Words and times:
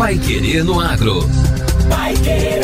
Pai 0.00 0.16
Querer 0.18 0.64
no 0.64 0.80
Agro. 0.80 1.20
Pai 1.90 2.14
Querer. 2.14 2.62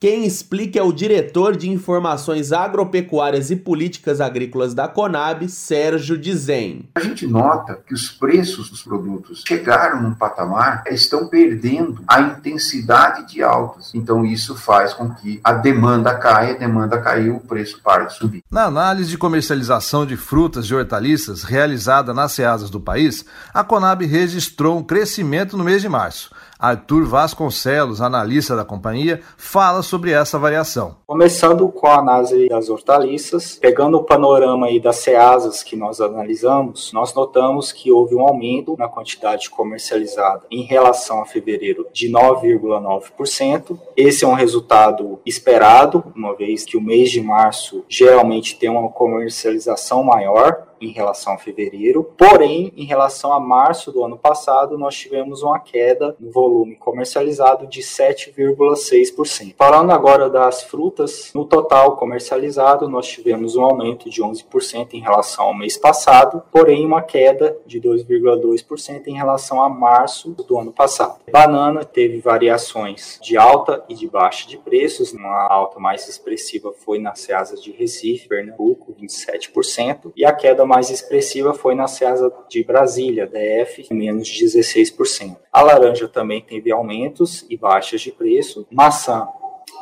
quem 0.01 0.25
explica 0.25 0.79
é 0.79 0.83
o 0.83 0.95
diretor 0.95 1.55
de 1.55 1.69
Informações 1.69 2.53
Agropecuárias 2.53 3.51
e 3.51 3.57
Políticas 3.57 4.19
Agrícolas 4.19 4.73
da 4.73 4.89
Conab, 4.89 5.47
Sérgio 5.47 6.17
Dizem. 6.17 6.89
A 6.95 7.01
gente 7.01 7.27
nota 7.27 7.79
que 7.87 7.93
os 7.93 8.09
preços 8.09 8.71
dos 8.71 8.83
produtos 8.83 9.45
chegaram 9.47 10.01
num 10.03 10.15
patamar, 10.15 10.85
estão 10.91 11.29
perdendo 11.29 12.03
a 12.09 12.19
intensidade 12.19 13.31
de 13.31 13.43
altas. 13.43 13.91
Então 13.95 14.25
isso 14.25 14.57
faz 14.57 14.95
com 14.95 15.11
que 15.11 15.39
a 15.45 15.53
demanda 15.53 16.15
caia, 16.15 16.55
a 16.55 16.59
demanda 16.59 16.99
caiu, 16.99 17.37
o 17.37 17.41
preço 17.41 17.83
pare 17.83 18.07
de 18.07 18.15
subir. 18.15 18.43
Na 18.51 18.65
análise 18.65 19.11
de 19.11 19.19
comercialização 19.19 20.07
de 20.07 20.17
frutas 20.17 20.65
e 20.65 20.75
hortaliças 20.75 21.43
realizada 21.43 22.15
nas 22.15 22.33
ceasas 22.33 22.71
do 22.71 22.81
país, 22.81 23.23
a 23.53 23.63
Conab 23.63 24.07
registrou 24.07 24.79
um 24.79 24.83
crescimento 24.83 25.59
no 25.59 25.65
mês 25.65 25.83
de 25.83 25.91
março. 25.91 26.31
Arthur 26.61 27.05
Vasconcelos, 27.07 28.03
analista 28.03 28.55
da 28.55 28.65
companhia, 28.65 29.21
fala 29.37 29.83
sobre 29.83 30.13
essa 30.13 30.39
variação. 30.39 30.97
Começando 31.07 31.69
com 31.69 31.87
a 31.87 31.99
análise 31.99 32.49
das 32.49 32.69
hortaliças, 32.69 33.57
pegando 33.57 33.97
o 33.97 34.05
panorama 34.05 34.67
aí 34.67 34.79
das 34.79 34.97
ceasas 34.97 35.63
que 35.63 35.75
nós 35.75 36.01
analisamos, 36.01 36.93
nós 36.93 37.15
notamos 37.15 37.73
que 37.73 37.91
houve 37.91 38.15
um 38.15 38.21
aumento 38.21 38.77
na 38.79 38.89
quantidade 38.89 39.49
comercializada 39.49 40.43
em 40.51 40.63
relação 40.63 41.23
a 41.23 41.27
fevereiro 41.27 41.87
de 41.93 42.11
9,9%. 42.11 43.79
Esse 43.97 44.25
é 44.25 44.29
um 44.29 44.35
resultado 44.35 45.19
esperado, 45.25 46.05
uma 46.15 46.35
vez 46.35 46.65
que 46.65 46.77
o 46.77 46.81
mês 46.81 47.11
de 47.11 47.21
março 47.21 47.85
geralmente 47.89 48.59
tem 48.59 48.69
uma 48.69 48.89
comercialização 48.89 50.03
maior 50.03 50.70
em 50.81 50.91
relação 50.91 51.35
a 51.35 51.39
fevereiro, 51.39 52.05
porém, 52.17 52.73
em 52.77 52.85
relação 52.85 53.33
a 53.33 53.41
março 53.41 53.93
do 53.93 54.05
ano 54.05 54.17
passado, 54.17 54.79
nós 54.79 54.95
tivemos 54.95 55.43
uma 55.43 55.59
queda 55.59 56.17
no 56.19 56.31
volume 56.31 56.77
comercializado 56.77 57.67
de 57.67 57.81
7,6%. 57.81 59.55
Falando 59.57 59.91
agora 59.91 60.29
das 60.29 60.63
frutas, 60.63 61.31
no 61.35 61.45
total 61.45 61.97
comercializado, 61.97 62.89
nós 62.89 63.07
tivemos 63.07 63.57
um 63.57 63.65
aumento 63.65 64.09
de 64.09 64.23
11% 64.23 64.95
em 64.95 65.01
relação 65.01 65.47
ao 65.47 65.55
mês 65.55 65.77
passado, 65.77 66.43
porém, 66.51 66.85
uma 66.85 67.03
queda 67.03 67.57
de 67.67 67.81
2,2% 67.81 69.07
em 69.07 69.17
relação 69.17 69.63
a 69.63 69.69
março 69.69 70.31
do 70.31 70.59
ano 70.59 70.73
passado. 70.73 71.21
Banana 71.31 71.85
teve 71.85 72.19
variações 72.21 73.19
de 73.23 73.37
alta 73.37 73.85
e 73.89 73.95
de 73.95 74.09
baixa 74.09 74.49
de 74.49 74.57
preços, 74.57 75.13
uma 75.13 75.47
alta 75.49 75.79
mais 75.79 76.09
expressiva 76.09 76.73
foi 76.73 76.99
nas 76.99 77.21
ceasas 77.21 77.63
de 77.63 77.71
Recife, 77.71 78.29
Pernambuco, 78.29 78.95
27%, 79.01 80.13
e 80.17 80.25
a 80.25 80.33
queda 80.33 80.65
mais 80.71 80.89
expressiva 80.89 81.53
foi 81.53 81.75
na 81.75 81.89
Ceasa 81.89 82.33
de 82.49 82.63
Brasília, 82.63 83.27
DF, 83.27 83.93
menos 83.93 84.29
16%. 84.29 85.37
A 85.53 85.63
laranja 85.63 86.07
também 86.07 86.41
teve 86.41 86.71
aumentos 86.71 87.45
e 87.51 87.57
baixas 87.57 88.01
de 88.01 88.13
preço. 88.13 88.65
Maçã 88.71 89.27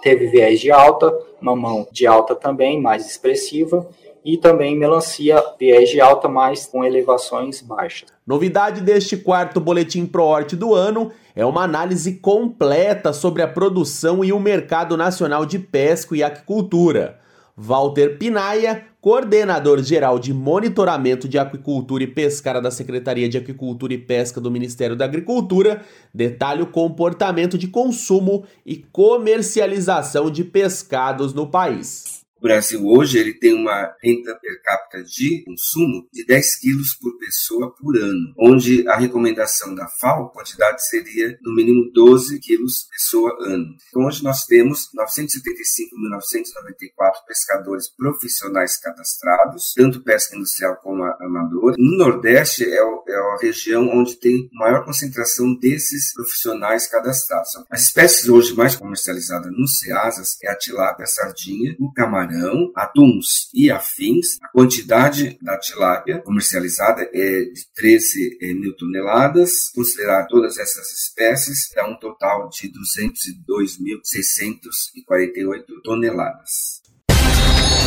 teve 0.02 0.28
viés 0.28 0.58
de 0.58 0.70
alta, 0.70 1.14
mamão 1.42 1.86
de 1.92 2.06
alta 2.06 2.34
também, 2.34 2.80
mais 2.80 3.04
expressiva, 3.04 3.86
e 4.24 4.38
também 4.38 4.78
melancia 4.78 5.44
viés 5.60 5.90
de 5.90 6.00
alta, 6.00 6.26
mas 6.26 6.64
com 6.64 6.82
elevações 6.82 7.60
baixas. 7.60 8.08
Novidade 8.26 8.80
deste 8.80 9.14
quarto 9.18 9.60
boletim 9.60 10.06
ProHort 10.06 10.56
do 10.56 10.74
ano 10.74 11.12
é 11.36 11.44
uma 11.44 11.64
análise 11.64 12.14
completa 12.14 13.12
sobre 13.12 13.42
a 13.42 13.48
produção 13.48 14.24
e 14.24 14.32
o 14.32 14.40
mercado 14.40 14.96
nacional 14.96 15.44
de 15.44 15.58
pesca 15.58 16.16
e 16.16 16.22
aquicultura. 16.22 17.20
Walter 17.60 18.16
Pinaia, 18.18 18.86
coordenador 19.00 19.82
geral 19.82 20.20
de 20.20 20.32
monitoramento 20.32 21.28
de 21.28 21.40
aquicultura 21.40 22.04
e 22.04 22.06
pescara 22.06 22.60
da 22.60 22.70
Secretaria 22.70 23.28
de 23.28 23.36
Aquicultura 23.36 23.92
e 23.92 23.98
Pesca 23.98 24.40
do 24.40 24.48
Ministério 24.48 24.94
da 24.94 25.04
Agricultura, 25.04 25.82
detalha 26.14 26.62
o 26.62 26.70
comportamento 26.70 27.58
de 27.58 27.66
consumo 27.66 28.44
e 28.64 28.76
comercialização 28.76 30.30
de 30.30 30.44
pescados 30.44 31.34
no 31.34 31.48
país. 31.48 32.27
O 32.38 32.42
Brasil 32.42 32.86
hoje 32.86 33.18
ele 33.18 33.34
tem 33.34 33.52
uma 33.52 33.92
renda 34.00 34.32
per 34.36 34.62
capita 34.62 35.02
de 35.02 35.42
consumo 35.44 36.08
de 36.12 36.24
10 36.24 36.60
quilos 36.60 36.94
por 36.94 37.18
pessoa 37.18 37.74
por 37.74 37.96
ano, 37.96 38.32
onde 38.38 38.86
a 38.86 38.96
recomendação 38.96 39.74
da 39.74 39.88
FAO, 40.00 40.26
a 40.26 40.30
quantidade 40.30 40.86
seria 40.86 41.36
no 41.42 41.52
mínimo 41.52 41.90
12 41.92 42.38
quilos 42.38 42.86
pessoa 42.92 43.36
ano. 43.40 43.74
Então 43.88 44.04
hoje 44.04 44.22
nós 44.22 44.44
temos 44.44 44.88
975.994 44.96 47.24
pescadores 47.26 47.88
profissionais 47.88 48.76
cadastrados, 48.76 49.72
tanto 49.74 50.04
pesca 50.04 50.36
industrial 50.36 50.76
como 50.76 51.02
amadora. 51.02 51.74
No 51.76 51.98
Nordeste 51.98 52.62
é, 52.62 52.84
o, 52.84 53.02
é 53.08 53.16
a 53.16 53.38
região 53.42 53.88
onde 53.88 54.14
tem 54.14 54.48
maior 54.52 54.84
concentração 54.84 55.58
desses 55.58 56.14
profissionais 56.14 56.86
cadastrados. 56.86 57.50
As 57.68 57.82
espécies 57.82 58.28
hoje 58.28 58.54
mais 58.54 58.76
comercializadas 58.76 59.50
nos 59.50 59.80
ceasas 59.80 60.36
é 60.40 60.48
a 60.48 60.56
tilápia, 60.56 61.02
a 61.02 61.08
sardinha, 61.08 61.74
o 61.80 61.92
camarão 61.92 62.27
camarão, 62.28 62.70
atuns 62.76 63.48
e 63.54 63.70
afins. 63.70 64.36
A 64.42 64.48
quantidade 64.48 65.38
da 65.40 65.56
tilápia 65.58 66.20
comercializada 66.22 67.08
é 67.12 67.44
de 67.44 67.66
13 67.74 68.38
eh, 68.40 68.54
mil 68.54 68.74
toneladas. 68.76 69.70
Considerar 69.74 70.26
todas 70.26 70.58
essas 70.58 70.92
espécies, 70.92 71.70
dá 71.74 71.88
um 71.88 71.98
total 71.98 72.50
de 72.50 72.68
202.648 72.68 75.64
toneladas. 75.82 76.82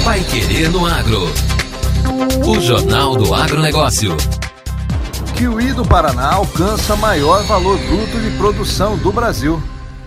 Vai 0.04 0.22
Querer 0.24 0.72
no 0.72 0.84
Agro. 0.86 1.22
O 2.48 2.60
Jornal 2.60 3.16
do 3.16 3.34
Agronegócio. 3.34 4.12
Kiwi 5.38 5.74
do 5.74 5.86
Paraná 5.86 6.34
alcança 6.34 6.96
maior 6.96 7.44
valor 7.44 7.78
bruto 7.80 8.20
de 8.20 8.32
produção 8.38 8.98
do 8.98 9.12
Brasil. 9.12 9.62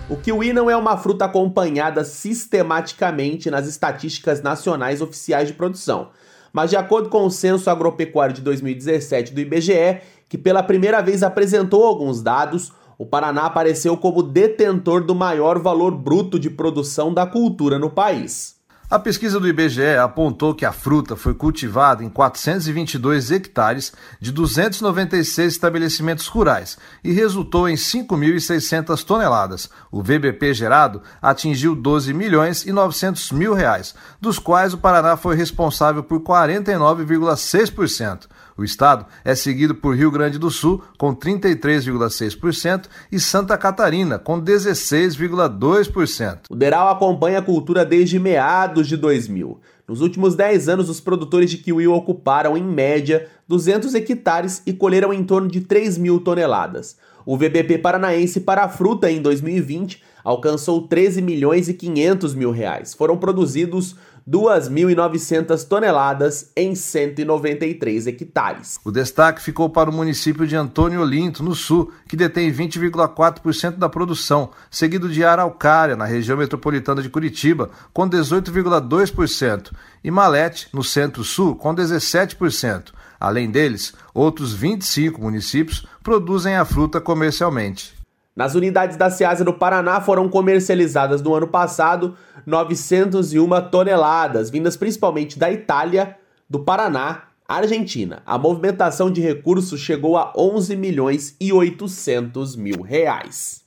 O 0.07 0.15
kiwi 0.15 0.53
não 0.53 0.69
é 0.69 0.77
uma 0.77 0.97
fruta 0.97 1.25
acompanhada 1.25 2.03
sistematicamente 2.03 3.49
nas 3.49 3.67
estatísticas 3.67 4.39
nacionais 4.39 5.01
oficiais 5.01 5.47
de 5.47 5.55
produção, 5.55 6.09
mas 6.53 6.69
de 6.69 6.75
acordo 6.75 7.09
com 7.09 7.25
o 7.25 7.31
Censo 7.31 7.71
Agropecuário 7.71 8.35
de 8.35 8.41
2017 8.41 9.33
do 9.33 9.41
IBGE, 9.41 10.01
que 10.29 10.37
pela 10.37 10.61
primeira 10.61 11.01
vez 11.01 11.23
apresentou 11.23 11.83
alguns 11.83 12.21
dados, 12.21 12.71
o 12.99 13.05
Paraná 13.05 13.47
apareceu 13.47 13.97
como 13.97 14.21
detentor 14.21 15.03
do 15.03 15.15
maior 15.15 15.57
valor 15.57 15.97
bruto 15.97 16.39
de 16.39 16.51
produção 16.51 17.11
da 17.11 17.25
cultura 17.25 17.79
no 17.79 17.89
país. 17.89 18.57
A 18.87 18.99
pesquisa 18.99 19.39
do 19.39 19.47
IBGE 19.47 19.97
apontou 19.97 20.53
que 20.53 20.63
a 20.63 20.71
fruta 20.71 21.15
foi 21.15 21.33
cultivada 21.33 22.03
em 22.03 22.09
422 22.09 23.31
hectares 23.31 23.91
de 24.21 24.31
296 24.31 25.53
estabelecimentos 25.53 26.27
rurais 26.27 26.77
e 27.03 27.11
resultou 27.11 27.67
em 27.67 27.73
5.600 27.73 29.03
toneladas. 29.03 29.71
O 29.91 30.03
VBP 30.03 30.53
gerado 30.53 31.01
atingiu 31.19 31.75
12 31.75 32.13
milhões 32.13 32.63
e 32.63 32.71
900 32.71 33.31
mil 33.31 33.55
reais, 33.55 33.95
dos 34.21 34.37
quais 34.37 34.75
o 34.75 34.77
Paraná 34.77 35.17
foi 35.17 35.35
responsável 35.35 36.03
por 36.03 36.19
49,6%. 36.19 38.27
O 38.57 38.63
estado 38.63 39.05
é 39.25 39.35
seguido 39.35 39.75
por 39.75 39.97
Rio 39.97 40.09
Grande 40.09 40.39
do 40.39 40.49
Sul, 40.49 40.81
com 40.97 41.13
33,6%, 41.13 42.85
e 43.11 43.19
Santa 43.19 43.57
Catarina, 43.57 44.17
com 44.17 44.41
16,2%. 44.41 46.43
O 46.49 46.55
Deral 46.55 46.87
acompanha 46.87 47.39
a 47.39 47.41
cultura 47.41 47.83
desde 47.83 48.17
meados 48.17 48.87
de 48.87 48.95
2000. 48.95 49.59
Nos 49.85 49.99
últimos 49.99 50.35
10 50.35 50.69
anos, 50.69 50.89
os 50.89 51.01
produtores 51.01 51.51
de 51.51 51.57
kiwi 51.57 51.85
ocuparam, 51.87 52.57
em 52.57 52.63
média, 52.63 53.27
200 53.47 53.93
hectares 53.93 54.61
e 54.65 54.71
colheram 54.71 55.13
em 55.13 55.21
torno 55.23 55.49
de 55.49 55.59
3 55.61 55.97
mil 55.97 56.21
toneladas. 56.21 56.97
O 57.25 57.37
VBP 57.37 57.79
paranaense 57.79 58.39
para 58.39 58.63
a 58.63 58.69
fruta 58.69 59.11
em 59.11 59.21
2020 59.21 60.01
alcançou 60.23 60.87
13 60.87 61.21
milhões 61.21 61.67
e 61.67 61.73
500 61.73 62.33
mil 62.33 62.51
reais. 62.51 62.93
Foram 62.93 63.17
produzidos 63.17 63.97
2.900 64.27 65.67
toneladas 65.67 66.51
em 66.55 66.73
193 66.73 68.07
hectares. 68.07 68.79
O 68.83 68.91
destaque 68.91 69.41
ficou 69.41 69.69
para 69.69 69.89
o 69.89 69.93
município 69.93 70.47
de 70.47 70.55
Antônio 70.55 71.01
Olinto, 71.01 71.43
no 71.43 71.53
sul, 71.53 71.91
que 72.07 72.15
detém 72.15 72.51
20,4% 72.51 73.77
da 73.77 73.87
produção, 73.87 74.49
seguido 74.69 75.07
de 75.07 75.23
Araucária, 75.23 75.95
na 75.95 76.05
região 76.05 76.37
metropolitana 76.37 77.01
de 77.01 77.09
Curitiba, 77.09 77.69
com 77.93 78.09
18,2%, 78.09 79.71
e 80.03 80.09
Malete, 80.09 80.69
no 80.73 80.83
centro-sul, 80.83 81.55
com 81.55 81.75
17%. 81.75 82.93
Além 83.19 83.49
deles, 83.49 83.93
outros 84.13 84.53
25 84.53 85.21
municípios 85.21 85.85
produzem 86.03 86.55
a 86.55 86.65
fruta 86.65 86.99
comercialmente. 86.99 88.04
Nas 88.35 88.53
unidades 88.53 88.97
da 88.97 89.09
Ceasa 89.09 89.45
do 89.45 89.53
Paraná 89.53 90.01
foram 90.01 90.27
comercializadas 90.27 91.21
no 91.21 91.33
ano 91.33 91.47
passado 91.47 92.17
901 92.45 93.69
toneladas, 93.71 94.49
vindas 94.49 94.75
principalmente 94.75 95.39
da 95.39 95.49
Itália, 95.49 96.17
do 96.49 96.59
Paraná, 96.59 97.23
Argentina. 97.47 98.21
A 98.25 98.37
movimentação 98.37 99.09
de 99.09 99.21
recursos 99.21 99.79
chegou 99.79 100.17
a 100.17 100.33
11 100.35 100.75
milhões 100.75 101.35
e 101.39 101.53
800 101.53 102.57
mil 102.57 102.81
reais. 102.81 103.63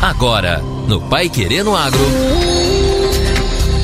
Agora, 0.00 0.60
no 0.88 1.06
Pai 1.08 1.28
Querendo 1.28 1.74
Agro. 1.76 2.00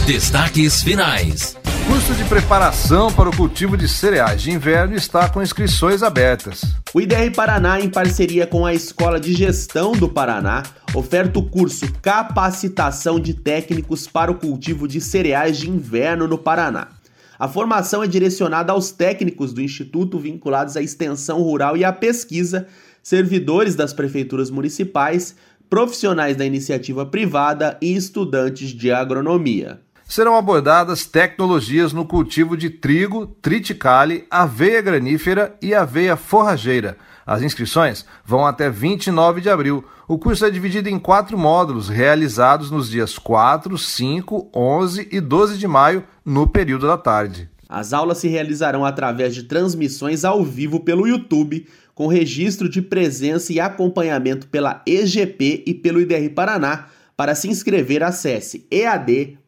Destaques 0.07 0.83
finais. 0.83 1.62
Curso 1.87 2.15
de 2.15 2.25
preparação 2.25 3.13
para 3.13 3.29
o 3.29 3.37
cultivo 3.37 3.77
de 3.77 3.89
cereais 3.89 4.41
de 4.41 4.53
inverno 4.53 4.95
está 4.95 5.29
com 5.29 5.43
inscrições 5.43 6.03
abertas. 6.03 6.63
O 6.95 7.01
IDR 7.01 7.33
Paraná, 7.35 7.81
em 7.81 7.91
parceria 7.91 8.47
com 8.47 8.65
a 8.65 8.73
Escola 8.73 9.19
de 9.19 9.35
Gestão 9.35 9.93
do 9.93 10.09
Paraná, 10.09 10.63
oferta 10.95 11.41
o 11.41 11.49
curso 11.49 11.93
Capacitação 12.01 13.19
de 13.19 13.35
Técnicos 13.35 14.07
para 14.07 14.31
o 14.31 14.37
Cultivo 14.37 14.87
de 14.87 15.01
Cereais 15.01 15.59
de 15.59 15.69
Inverno 15.69 16.29
no 16.29 16.39
Paraná. 16.39 16.89
A 17.37 17.49
formação 17.49 18.03
é 18.03 18.07
direcionada 18.07 18.73
aos 18.73 18.93
técnicos 18.93 19.53
do 19.53 19.61
Instituto 19.61 20.21
vinculados 20.21 20.77
à 20.77 20.83
extensão 20.83 21.43
rural 21.43 21.77
e 21.77 21.85
à 21.85 21.93
pesquisa, 21.93 22.69
servidores 23.03 23.75
das 23.75 23.93
prefeituras 23.93 24.51
municipais, 24.51 25.35
profissionais 25.69 26.37
da 26.37 26.47
iniciativa 26.47 27.05
privada 27.05 27.77
e 27.83 27.97
estudantes 27.97 28.71
de 28.71 28.93
agronomia 28.93 29.81
serão 30.13 30.37
abordadas 30.37 31.07
tecnologias 31.07 31.91
no 31.91 32.05
cultivo 32.05 32.55
de 32.55 32.69
trigo, 32.69 33.27
triticale, 33.41 34.27
aveia 34.31 34.83
granífera 34.83 35.57
e 35.63 35.75
aveia 35.75 36.19
forrageira. 36.19 36.99
As 37.25 37.41
inscrições 37.41 38.05
vão 38.23 38.45
até 38.45 38.69
29 38.69 39.41
de 39.41 39.49
abril. 39.49 39.83
O 40.07 40.19
curso 40.19 40.45
é 40.45 40.51
dividido 40.51 40.91
em 40.91 40.99
quatro 40.99 41.39
módulos, 41.39 41.89
realizados 41.89 42.71
nos 42.71 42.91
dias 42.91 43.17
4, 43.17 43.79
5, 43.79 44.51
11 44.55 45.09
e 45.11 45.19
12 45.19 45.57
de 45.57 45.67
maio, 45.67 46.05
no 46.23 46.47
período 46.47 46.87
da 46.87 46.99
tarde. 46.99 47.49
As 47.67 47.95
aulas 47.95 48.19
se 48.19 48.29
realizarão 48.29 48.85
através 48.85 49.35
de 49.35 49.45
transmissões 49.45 50.27
ao 50.27 50.45
vivo 50.45 50.81
pelo 50.81 51.09
YouTube, 51.09 51.67
com 51.95 52.07
registro 52.07 52.69
de 52.69 52.83
presença 52.83 53.51
e 53.51 53.59
acompanhamento 53.59 54.47
pela 54.49 54.83
EGP 54.87 55.65
e 55.67 55.73
pelo 55.73 56.03
IDR 56.03 56.29
Paraná 56.35 56.89
para 57.17 57.35
se 57.35 57.49
inscrever, 57.49 58.03
acesse 58.03 58.67
ead.pr.gov.br. 58.71 59.43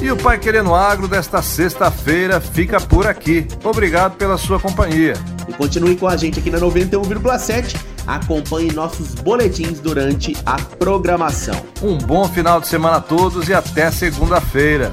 E 0.00 0.10
o 0.10 0.16
Pai 0.16 0.38
Querendo 0.38 0.74
Agro 0.74 1.08
desta 1.08 1.42
sexta-feira 1.42 2.40
fica 2.40 2.80
por 2.80 3.06
aqui. 3.06 3.46
Obrigado 3.64 4.16
pela 4.16 4.38
sua 4.38 4.60
companhia. 4.60 5.14
E 5.48 5.52
continue 5.52 5.96
com 5.96 6.06
a 6.06 6.16
gente 6.16 6.38
aqui 6.38 6.50
na 6.50 6.58
91,7. 6.58 7.76
Acompanhe 8.06 8.72
nossos 8.72 9.14
boletins 9.16 9.80
durante 9.80 10.36
a 10.46 10.56
programação. 10.56 11.54
Um 11.82 11.98
bom 11.98 12.28
final 12.28 12.60
de 12.60 12.68
semana 12.68 12.96
a 12.96 13.00
todos 13.00 13.48
e 13.48 13.54
até 13.54 13.90
segunda-feira. 13.90 14.92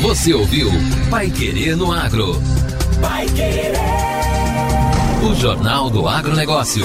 Você 0.00 0.32
ouviu 0.32 0.70
Pai 1.10 1.30
Querendo 1.30 1.92
Agro. 1.92 2.40
Pai 3.00 3.26
Querer. 3.26 3.74
O 5.22 5.34
Jornal 5.34 5.90
do 5.90 6.08
Agronegócio. 6.08 6.84